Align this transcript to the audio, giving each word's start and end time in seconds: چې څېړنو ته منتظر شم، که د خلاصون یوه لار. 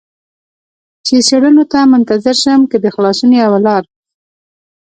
چې 1.05 1.15
څېړنو 1.27 1.63
ته 1.71 1.79
منتظر 1.93 2.35
شم، 2.43 2.61
که 2.71 2.77
د 2.83 2.85
خلاصون 2.95 3.31
یوه 3.41 3.59
لار. 3.65 3.83